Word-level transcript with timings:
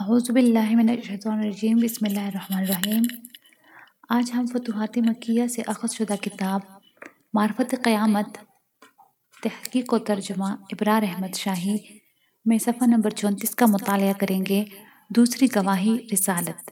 اعوذ 0.00 0.30
باللہ 0.30 0.70
من 0.70 0.88
الشیطان 0.88 1.38
الرجیم، 1.38 1.78
بسم 1.78 2.06
اللہ 2.06 2.20
الرحمن 2.20 2.58
الرحیم۔ 2.58 3.02
آج 4.08 4.30
ہم 4.34 4.46
فتوحات 4.46 4.98
مکیہ 4.98 5.46
سے 5.46 5.62
اخذ 5.66 5.94
شدہ 5.94 6.14
کتاب 6.22 6.60
معرفت 7.32 7.74
قیامت، 7.84 8.38
تحقیق 9.42 9.92
و 9.92 9.98
ترجمہ 9.98 10.44
ابرار 10.44 11.02
احمد 11.02 11.36
شاہی 11.36 11.76
میں 12.44 12.58
صفحہ 12.58 12.86
نمبر 12.86 13.10
چونتیس 13.10 13.50
کا 13.50 13.66
مطالعہ 13.66 14.12
کریں 14.12 14.46
گے۔ 14.48 14.64
دوسری 15.16 15.46
گواہی 15.56 15.98
رسالت۔ 16.12 16.70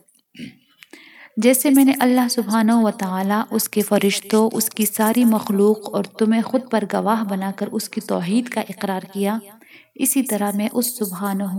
جیسے 1.37 1.69
میں 1.69 1.85
نے 1.85 1.93
اللہ 1.99 2.27
سبحانہ 2.29 2.71
و 2.71 2.91
تعالی 2.91 3.41
اس 3.51 3.69
کے 3.69 3.81
فرشتوں، 3.81 4.49
اس 4.53 4.69
کی 4.69 4.85
ساری 4.85 5.25
مخلوق 5.25 5.95
اور 5.95 6.03
تمہیں 6.03 6.41
خود 6.41 6.61
پر 6.71 6.83
گواہ 6.93 7.23
بنا 7.23 7.51
کر 7.55 7.67
اس 7.71 7.89
کی 7.89 8.01
توحید 8.01 8.49
کا 8.49 8.61
اقرار 8.61 9.01
کیا، 9.13 9.37
اسی 9.95 10.23
طرح 10.23 10.51
میں 10.55 10.69
اس 10.73 10.97
سبحانہ 10.97 11.53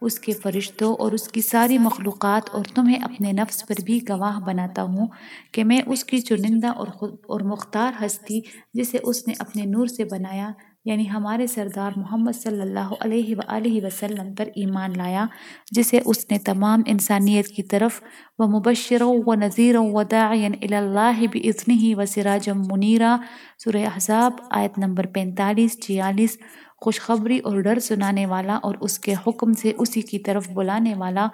اس 0.00 0.18
کے 0.18 0.32
فرشتوں 0.32 0.94
اور 0.94 1.12
اس 1.12 1.28
کی 1.28 1.40
ساری 1.40 1.78
مخلوقات 1.78 2.50
اور 2.52 2.64
تمہیں 2.74 2.98
اپنے 3.02 3.32
نفس 3.32 3.66
پر 3.66 3.80
بھی 3.84 3.98
گواہ 4.08 4.38
بناتا 4.40 4.82
ہوں 4.82 5.06
کہ 5.52 5.64
میں 5.64 5.80
اس 5.86 6.04
کی 6.04 6.20
چنندہ 6.20 6.72
اور 6.76 7.40
مختار 7.40 8.04
ہستی 8.04 8.40
جسے 8.74 8.98
اس 9.02 9.26
نے 9.28 9.34
اپنے 9.38 9.64
نور 9.64 9.86
سے 9.86 10.04
بنایا 10.04 10.50
یعنی 10.84 11.08
ہمارے 11.10 11.46
سردار 11.46 11.92
محمد 11.96 12.32
صلی 12.32 12.60
اللہ 12.60 12.92
علیہ 13.00 13.36
وآلہ 13.36 13.84
وسلم 13.84 14.34
پر 14.34 14.48
ایمان 14.54 14.92
لایا، 14.98 15.24
جسے 15.72 16.00
اس 16.04 16.30
نے 16.30 16.38
تمام 16.38 16.82
انسانیت 16.86 17.48
کی 17.48 17.62
طرف 17.62 18.00
و 18.38 18.46
مبشرا 18.48 19.06
و 19.06 19.34
نذیرا 19.34 19.80
و 19.80 20.02
داعیا 20.02 20.48
اللہ 20.78 21.24
بإذنہ 21.32 21.94
و 21.96 22.06
سراجا 22.06 22.52
منیرا، 22.52 23.16
سورہ 23.58 23.84
احزاب، 23.86 24.40
آیت 24.50 24.78
نمبر 24.78 25.06
پینتالیس 25.06 25.80
چیالیس 25.80 26.36
خوشخبری 26.84 27.38
اور 27.38 27.60
ڈر 27.60 27.78
سنانے 27.78 28.26
والا 28.26 28.58
اور 28.62 28.74
اس 28.80 28.98
کے 28.98 29.14
حکم 29.26 29.52
سے 29.52 29.72
اسی 29.78 30.00
کی 30.00 30.18
طرف 30.18 30.48
بلانے 30.50 30.94
والا 30.94 31.26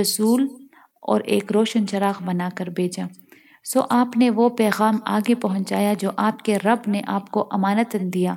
رسول 0.00 0.48
اور 1.02 1.20
ایک 1.20 1.52
روشن 1.52 1.86
چراغ 1.86 2.24
بنا 2.24 2.48
کر 2.54 2.66
بھیجا۔ 2.66 3.04
سو 3.64 3.80
آپ 3.90 4.16
نے 4.16 4.30
وہ 4.30 4.48
پیغام 4.48 4.96
آگے 5.04 5.34
پہنچایا 5.34 5.94
جو 5.98 6.10
آپ 6.16 6.38
کے 6.38 6.58
رب 6.64 6.78
نے 6.86 7.02
آپ 7.06 7.30
کو 7.30 7.48
امانت 7.50 7.96
دیا۔ 8.14 8.34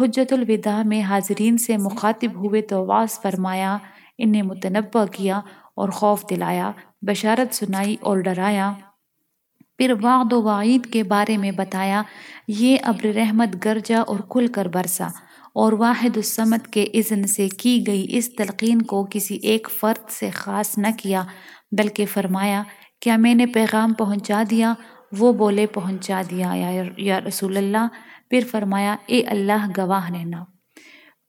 حجت 0.00 0.32
الوداع 0.32 0.82
میں 0.82 1.02
حاضرین 1.02 1.58
سے 1.58 1.76
مخاطب 1.76 2.30
ہوئے 2.34 2.62
تو 2.62 2.86
واس 2.86 3.20
فرمایا 3.20 3.78
انہیں 4.18 4.42
متنبع 4.42 5.04
کیا 5.04 5.40
اور 5.74 5.88
خوف 5.88 6.24
دلایا، 6.30 6.70
بشارت 7.02 7.54
سنائی 7.54 7.96
اور 8.00 8.18
ڈرایا۔ 8.18 8.72
پھر 9.78 9.92
وعد 10.02 10.32
و 10.32 10.42
وعید 10.42 10.86
کے 10.92 11.02
بارے 11.02 11.36
میں 11.36 11.50
بتایا، 11.50 12.02
یہ 12.48 12.76
ابر 12.82 13.06
رحمت 13.06 13.64
گرجا 13.64 14.00
اور 14.00 14.18
کھل 14.28 14.46
کر 14.46 14.68
برسا۔ 14.68 15.08
اور 15.54 15.72
واحد 15.72 16.16
السمت 16.16 16.66
کے 16.66 16.82
اذن 16.94 17.24
سے 17.24 17.48
کی 17.48 17.84
گئی 17.86 18.06
اس 18.08 18.36
تلقین 18.36 18.82
کو 18.82 19.06
کسی 19.10 19.34
ایک 19.42 19.68
فرد 19.80 20.10
سے 20.10 20.30
خاص 20.30 20.78
نہ 20.78 20.86
کیا، 20.98 21.22
بلکہ 21.78 22.06
فرمایا، 22.06 22.62
کیا 23.00 23.16
میں 23.16 23.34
نے 23.34 23.46
پیغام 23.46 23.92
پہنچا 23.92 24.42
دیا؟ 24.50 24.74
وہ 25.18 25.32
بولے، 25.32 25.66
پہنچا 25.66 26.22
دیا 26.30 26.52
یا 26.96 27.20
رسول 27.20 27.56
اللہ۔ 27.56 27.88
پھر 28.30 28.40
فرمایا، 28.50 28.96
اے 29.06 29.20
اللہ، 29.20 29.66
گواہ 29.78 30.10
رہنا۔ 30.10 30.44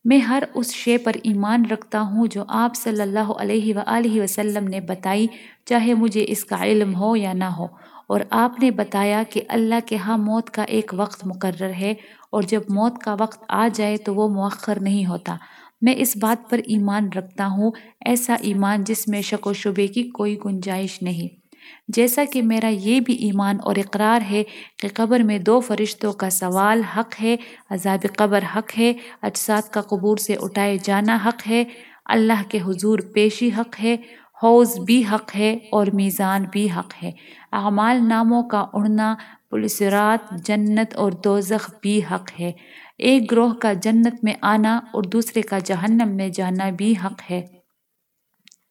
میں 0.04 0.18
ہر 0.18 0.42
اس 0.54 0.74
شے 0.74 0.98
پر 0.98 1.12
ایمان 1.22 1.64
رکھتا 1.70 2.00
ہوں 2.00 2.26
جو 2.26 2.44
آپ 2.48 2.76
صلی 2.76 3.02
اللہ 3.02 3.32
علیہ 3.38 3.74
وآلہ 3.74 4.20
وسلم 4.20 4.68
نے 4.68 4.80
بتائی، 4.80 5.26
چاہے 5.64 5.94
مجھے 5.94 6.24
اس 6.28 6.44
کا 6.44 6.64
علم 6.64 6.94
ہو 6.94 7.16
یا 7.16 7.32
نہ 7.32 7.44
ہو۔ 7.44 7.66
اور 8.08 8.20
آپ 8.30 8.60
نے 8.62 8.70
بتایا 8.70 9.22
کہ 9.30 9.40
اللہ 9.48 9.74
کے 9.86 9.96
ہاں 9.96 10.18
موت 10.18 10.50
کا 10.50 10.62
ایک 10.62 10.94
وقت 10.96 11.26
مقرر 11.26 11.70
ہے 11.70 11.94
اور 12.32 12.42
جب 12.42 12.60
موت 12.68 12.98
کا 12.98 13.16
وقت 13.20 13.44
آ 13.48 13.68
جائے 13.74 13.96
تو 13.96 14.14
وہ 14.14 14.28
مؤخر 14.28 14.78
نہیں 14.80 15.06
ہوتا۔ 15.06 15.36
میں 15.82 15.94
اس 15.96 16.16
بات 16.16 16.50
پر 16.50 16.58
ایمان 16.58 17.08
رکھتا 17.16 17.46
ہوں، 17.46 17.70
ایسا 18.06 18.34
ایمان 18.40 18.84
جس 18.84 19.08
میں 19.08 19.22
شک 19.22 19.46
و 19.46 19.52
شبے 19.52 19.86
کی 19.86 20.02
کوئی 20.02 20.38
گنجائش 20.44 21.02
نہیں۔ 21.02 21.44
جیسا 21.88 22.22
کہ 22.32 22.42
میرا 22.42 22.68
یہ 22.68 23.00
بھی 23.00 23.14
ایمان 23.14 23.56
اور 23.62 23.76
اقرار 23.76 24.20
ہے 24.30 24.42
کہ 24.78 24.88
قبر 24.94 25.20
میں 25.20 25.38
دو 25.38 25.60
فرشتوں 25.60 26.12
کا 26.12 26.30
سوال 26.30 26.82
حق 26.82 27.22
ہے، 27.22 27.36
عذاب 27.70 28.06
قبر 28.16 28.44
حق 28.56 28.78
ہے، 28.78 28.92
اجساد 29.22 29.62
کا 29.70 29.80
قبور 29.80 30.16
سے 30.16 30.36
اٹھائے 30.40 30.78
جانا 30.84 31.18
حق 31.26 31.48
ہے، 31.48 31.64
اللہ 32.04 32.42
کے 32.48 32.58
حضور 32.66 32.98
پیشی 33.14 33.50
حق 33.58 33.82
ہے 33.82 33.96
حوض 34.44 34.78
بھی 34.78 35.02
حق 35.12 35.36
ہے 35.36 35.58
اور 35.72 35.86
میزان 35.92 36.44
بھی 36.52 36.70
حق 36.70 37.04
ہے۔ 37.04 37.10
اعمال 37.52 38.08
ناموں 38.08 38.42
کا 38.42 38.66
اڑنا، 38.72 39.14
پلسرات، 39.50 40.30
جنت 40.30 40.94
اور 40.94 41.12
دوزخ 41.12 41.70
بھی 41.82 42.00
حق 42.10 42.40
ہے۔ 42.40 42.52
ایک 42.98 43.30
گروہ 43.30 43.54
کا 43.54 43.72
جنت 43.72 44.24
میں 44.24 44.34
آنا 44.42 44.76
اور 44.76 45.02
دوسرے 45.02 45.42
کا 45.42 45.58
جہنم 45.58 46.16
میں 46.16 46.28
جانا 46.28 46.70
بھی 46.70 46.94
حق 47.04 47.30
ہے۔ 47.30 47.42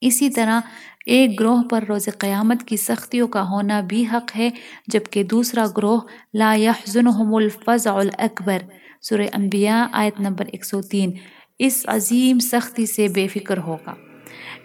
اسی 0.01 0.29
طرح 0.29 0.61
ایک 1.05 1.39
گروہ 1.39 1.63
پر 1.63 1.83
روز 1.89 2.09
قیامت 2.17 2.63
کی 2.63 2.77
سختیوں 2.77 3.27
کا 3.27 3.49
ہونا 3.49 3.81
بھی 3.81 4.05
حق 4.13 4.35
ہے، 4.35 4.49
جبکہ 4.87 5.23
دوسرا 5.23 5.65
گروہ، 5.77 6.01
لا 6.33 6.55
يحزنهم 6.55 7.35
الفزع 7.35 7.93
الاکبر۔ 7.93 8.57
سورہ 9.01 9.27
انبیاء، 9.33 9.85
آیت 9.91 10.19
نمبر 10.19 10.45
103 10.53 11.11
اس 11.59 11.83
عظیم 11.87 12.39
سختی 12.39 12.85
سے 12.85 13.07
بے 13.07 13.27
فکر 13.27 13.57
ہوگا۔ 13.57 14.12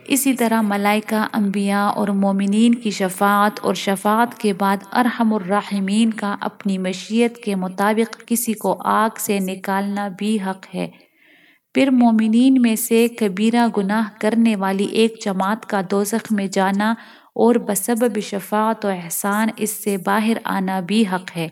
اسی 0.05 0.33
طرح 0.33 0.61
ملائکہ، 0.61 1.27
انبیاء 1.33 1.89
اور 1.89 2.09
مومنین 2.09 2.75
کی 2.75 2.91
شفاعت 2.91 3.61
اور 3.63 3.75
شفاعت 3.75 4.39
کے 4.39 4.53
بعد 4.53 4.77
ارحم 4.93 5.35
الراحمین 5.35 6.13
کا 6.13 6.37
اپنی 6.41 6.79
مشیت 6.79 7.37
کے 7.37 7.55
مطابق 7.55 8.27
کسی 8.27 8.53
کو 8.53 8.77
آگ 8.85 9.09
سے 9.19 9.39
نکالنا 9.39 10.09
بھی 10.09 10.39
حق 10.47 10.67
ہے۔ 10.75 10.89
پھر 11.75 11.91
مومنین 11.91 12.63
میں 12.63 12.77
سے 12.77 13.09
کبیرہ 13.09 13.67
گناہ 13.77 14.09
کرنے 14.21 14.57
والی 14.57 14.85
ایک 14.85 15.15
جماعت 15.25 15.67
کا 15.67 15.81
دوزخ 15.91 16.33
میں 16.33 16.47
جانا 16.47 16.91
اور 17.35 17.55
بسبب 17.55 18.21
شفاعت 18.21 18.85
و 18.85 18.89
احسان 18.89 19.49
اس 19.57 19.85
سے 19.85 19.97
باہر 19.97 20.37
آنا 20.45 20.81
بھی 20.81 21.05
حق 21.13 21.37
ہے۔ 21.37 21.49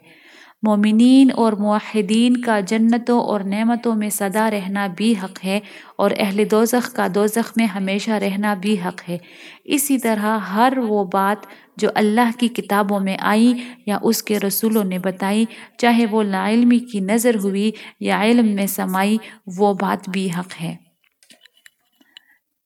مومنین 0.66 1.30
اور 1.34 1.52
موحدین 1.52 2.36
کا 2.36 2.60
جنتوں 2.60 3.20
اور 3.20 3.40
نعمتوں 3.40 3.94
میں 3.94 4.10
سدا 4.10 4.50
رہنا 4.50 4.86
بھی 4.86 5.14
حق 5.24 5.44
ہے 5.44 5.60
اور 5.98 6.10
اہل 6.18 6.44
دوزخ 6.50 6.94
کا 6.94 7.06
دوزخ 7.14 7.52
میں 7.56 7.66
ہمیشہ 7.66 8.10
رہنا 8.10 8.54
بھی 8.54 8.76
حق 8.84 9.08
ہے۔ 9.08 9.18
اسی 9.64 9.98
طرح 9.98 10.38
ہر 10.38 10.72
وہ 10.78 11.04
بات 11.04 11.46
جو 11.76 11.88
اللہ 11.94 12.30
کی 12.38 12.48
کتابوں 12.48 13.00
میں 13.00 13.16
آئی 13.20 13.52
یا 13.86 13.98
اس 14.02 14.22
کے 14.22 14.38
رسولوں 14.38 14.84
نے 14.84 14.98
بتائی، 14.98 15.44
چاہے 15.78 16.06
وہ 16.06 16.22
لا 16.22 16.50
علمی 16.50 16.78
کی 16.78 17.00
نظر 17.00 17.34
ہوئی 17.34 17.70
یا 18.00 18.24
علم 18.24 18.46
میں 18.54 18.66
سمائی، 18.66 19.16
وہ 19.58 19.74
بات 19.74 20.08
بھی 20.08 20.28
حق 20.38 20.62
ہے۔ 20.62 20.76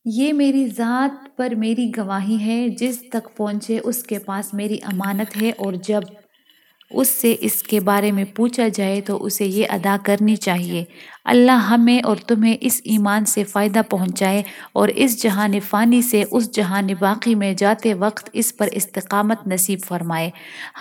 یہ 0.05 0.33
میری 0.33 0.67
ذات 0.67 1.37
پر 1.37 1.55
میری 1.55 1.91
گواہی 1.97 2.39
ہے، 2.41 2.69
جس 2.69 3.03
تک 3.13 3.37
پہنچے 3.37 3.79
اس 3.85 4.03
کے 4.03 4.19
پاس 4.19 4.55
میری 4.55 4.79
امانت 4.83 5.43
ہے 5.43 5.51
اور 5.51 5.73
جب 5.73 6.03
اس 6.91 7.09
سے 7.09 7.37
اس 7.41 7.63
کے 7.63 7.81
بارے 7.81 8.13
میں 8.13 8.25
پوچھا 8.25 8.69
جائے 8.69 9.01
تو 9.01 9.25
اسے 9.25 9.45
یہ 9.47 9.67
ادا 9.71 9.97
کرنی 10.05 10.37
چاہیے۔ 10.37 10.85
اللہ 11.25 11.53
ہمیں 11.53 12.01
اور 12.05 12.17
تمہیں 12.17 12.57
اس 12.61 12.81
ایمان 12.85 13.25
سے 13.25 13.45
فائدہ 13.45 13.81
پہنچائے 13.89 14.43
اور 14.73 14.89
اس 14.95 15.23
جہان 15.23 15.61
فانی 15.61 16.03
سے 16.03 16.25
اس 16.31 16.51
جہان 16.51 16.87
باقی 16.99 17.35
میں 17.35 17.55
جاتے 17.55 17.95
وقت 17.95 18.31
اس 18.33 18.57
پر 18.57 18.69
استقامت 18.73 19.47
نصیب 19.47 19.79
فرمائے۔ 19.89 20.31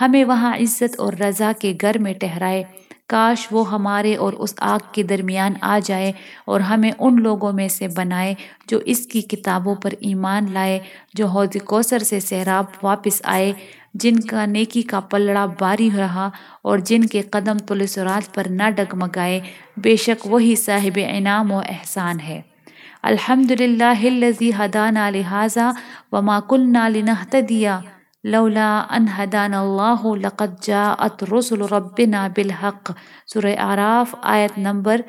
ہمیں 0.00 0.24
وہاں 0.24 0.56
عزت 0.56 1.00
اور 1.00 1.12
رضا 1.12 1.52
کے 1.60 1.72
گھر 1.80 1.98
میں 1.98 2.14
ٹھہرائے۔ 2.14 2.62
کاش 3.06 3.46
وہ 3.50 3.70
ہمارے 3.70 4.16
اور 4.16 4.32
اس 4.32 4.54
آگ 4.58 4.78
کے 4.92 5.02
درمیان 5.02 5.52
آ 5.60 5.78
جائے 5.84 6.12
اور 6.46 6.60
ہمیں 6.60 6.90
ان 6.98 7.22
لوگوں 7.22 7.52
میں 7.52 7.68
سے 7.68 7.88
بنائے 7.88 8.34
جو 8.66 8.78
اس 8.84 9.06
کی 9.06 9.20
کتابوں 9.20 9.74
پر 9.74 9.90
ایمان 10.00 10.46
لائے، 10.52 10.78
جو 11.14 11.26
حوض 11.26 11.56
کوثر 11.64 11.98
سے 11.98 12.20
سیراب 12.20 12.64
واپس 12.82 13.20
آئے۔ 13.24 13.52
جن 13.94 14.20
کا 14.20 14.46
نیکی 14.46 14.82
کا 14.82 15.00
پلڑا 15.00 15.46
باری 15.60 15.90
رہا 15.96 16.30
اور 16.62 16.78
جن 16.78 17.04
کے 17.04 17.22
قدم 17.22 17.58
پل 17.58 17.86
سرات 17.86 18.34
پر 18.34 18.46
نہ 18.50 18.70
ڈگمگائے، 18.76 19.40
بے 19.76 19.96
شک 19.96 20.26
وہی 20.26 20.56
صاحب 20.56 20.98
انعام 21.08 21.52
و 21.52 21.58
احسان 21.58 22.20
ہے۔ 22.20 22.40
الحمد 23.02 23.50
للہ 23.50 24.00
الذی 24.02 24.50
ہدانا 24.58 25.10
لہذا 25.10 25.70
وما 26.12 26.40
كنا 26.40 26.88
لنهتدی 26.88 27.66
لولا 28.24 28.84
ان 28.90 29.06
ہدانا 29.18 29.60
اللہ 29.60 30.06
لقد 30.16 30.62
جاءت 30.62 31.24
رسل 31.24 31.62
ربنا 31.62 32.28
بالحق۔ 32.36 32.92
سورہ 33.26 33.54
اعراف 33.58 34.14
آیت 34.22 34.58
نمبر 34.58 35.00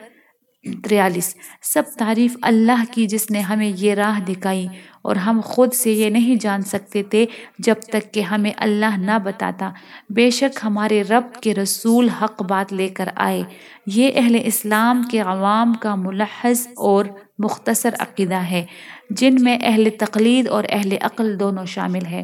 تریالیس۔ 0.84 1.36
سب 1.64 1.84
تعریف 1.98 2.38
اللہ 2.42 2.84
کی 2.92 3.06
جس 3.08 3.30
نے 3.32 3.40
ہمیں 3.40 3.72
یہ 3.78 3.94
راہ 3.94 4.20
دکھائی، 4.20 4.68
اور 5.02 5.16
ہم 5.16 5.40
خود 5.44 5.74
سے 5.74 5.92
یہ 5.92 6.10
نہیں 6.10 6.36
جان 6.36 6.62
سکتے 6.62 7.04
تھے 7.04 7.26
جب 7.60 7.76
تک 7.84 8.14
کہ 8.14 8.20
ہمیں 8.22 8.52
اللہ 8.58 8.98
نہ 8.98 9.18
بتاتا۔ 9.24 9.72
بے 10.10 10.30
شک 10.30 10.60
ہمارے 10.64 11.02
رب 11.04 11.34
کے 11.42 11.56
رسول 11.56 12.10
حق 12.10 12.42
بات 12.44 12.74
لے 12.74 12.88
کر 12.88 13.10
آئے۔ 13.16 13.42
یہ 13.86 14.12
اہل 14.16 14.38
اسلام 14.44 15.02
کے 15.12 15.20
عوام 15.20 15.74
کا 15.74 15.96
ملحظ 15.96 16.68
اور 16.78 17.06
مختصر 17.40 17.90
عقیدہ 18.00 18.42
ہے، 18.52 18.66
جن 19.10 19.44
میں 19.44 19.58
اہل 19.62 19.90
تقلید 20.00 20.48
اور 20.48 20.64
اہل 20.70 20.96
عقل 21.02 21.40
دونوں 21.40 21.66
شامل 21.66 22.06
ہے 22.06 22.24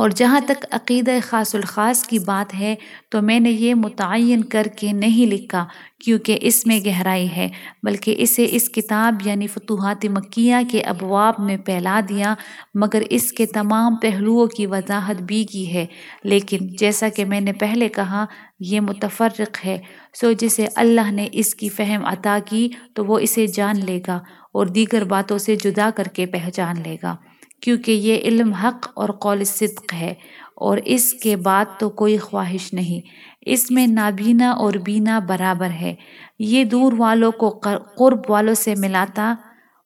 اور 0.00 0.10
جہاں 0.10 0.40
تک 0.40 0.66
عقیدہ 0.70 1.10
خاص 1.22 1.54
الخاص 1.54 2.02
کی 2.02 2.18
بات 2.18 2.54
ہے، 2.54 2.74
تو 3.08 3.22
میں 3.22 3.40
نے 3.40 3.50
یہ 3.50 3.74
متعین 3.74 4.44
کر 4.44 4.66
کے 4.76 4.92
نہیں 4.92 5.26
لکھا 5.26 5.66
کیونکہ 6.04 6.38
اس 6.42 6.66
میں 6.66 6.80
گہرائی 6.86 7.28
ہے، 7.36 7.48
بلکہ 7.82 8.14
اسے 8.18 8.46
اس 8.50 8.68
کتاب 8.68 9.26
یعنی 9.26 9.46
فتوحات 9.46 10.04
مکیہ 10.04 10.54
کے 10.70 10.80
ابواب 10.80 11.34
میں 11.38 11.56
پھیلا 11.56 12.00
دیا، 12.08 12.34
مگر 12.74 13.02
اس 13.10 13.32
کے 13.32 13.46
تمام 13.46 13.96
پہلوؤں 13.96 14.46
کی 14.46 14.66
وضاحت 14.66 15.22
بھی 15.22 15.44
کی 15.44 15.74
ہے۔ 15.74 15.86
لیکن 16.24 16.58
جیسا 16.66 17.08
کہ 17.08 17.24
میں 17.24 17.40
نے 17.40 17.52
پہلے 17.52 17.88
کہا، 17.88 18.26
یہ 18.60 18.80
متفرق 18.80 19.66
ہے۔ 19.66 19.78
سو 20.20 20.32
جسے 20.32 20.66
اللہ 20.74 21.10
نے 21.10 21.28
اس 21.32 21.54
کی 21.54 21.68
فہم 21.68 22.04
عطا 22.04 22.38
کی، 22.44 22.68
تو 22.94 23.04
وہ 23.04 23.18
اسے 23.18 23.46
جان 23.46 23.84
لے 23.86 24.00
گا 24.06 24.16
اور 24.52 24.66
دیگر 24.66 25.04
باتوں 25.04 25.38
سے 25.38 25.56
جدا 25.56 25.90
کر 25.96 26.04
کے 26.04 26.26
پہچان 26.26 26.76
لے 26.82 26.96
گا۔ 27.02 27.16
کیونکہ 27.60 27.92
یہ 27.92 28.16
علم 28.16 28.52
حق 28.52 28.88
اور 28.94 29.08
قول 29.08 29.44
صدق 29.44 29.94
ہے 29.94 30.14
اور 30.54 30.78
اس 30.84 31.14
کے 31.14 31.36
بعد 31.36 31.64
تو 31.78 31.90
کوئی 31.90 32.18
خواہش 32.18 32.74
نہیں۔ 32.74 33.08
اس 33.40 33.70
میں 33.70 33.86
نابینا 33.86 34.50
اور 34.50 34.72
بینا 34.72 35.18
برابر 35.18 35.70
ہے۔ 35.70 35.94
یہ 36.38 36.64
دور 36.64 36.92
والوں 36.96 37.32
کو 37.32 37.60
قرب 37.96 38.20
والوں 38.28 38.54
سے 38.54 38.74
ملاتا 38.74 39.34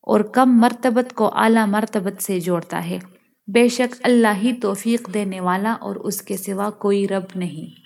اور 0.01 0.21
کم 0.21 0.61
مرتبت 0.61 1.15
کو 1.15 1.31
اعلیٰ 1.35 1.67
مرتبت 1.67 2.23
سے 2.23 2.41
جوڑتا 2.41 2.87
ہے۔ 2.87 2.99
بے 3.49 3.69
شک 3.69 3.95
اللہ 4.03 4.29
ہی 4.43 4.53
توفیق 4.53 5.15
دینے 5.15 5.41
والا 5.41 5.73
اور 5.73 5.97
اس 5.97 6.23
کے 6.23 6.37
سوا 6.37 6.71
کوئی 6.71 7.09
رب 7.09 7.25
نہیں۔ 7.35 7.84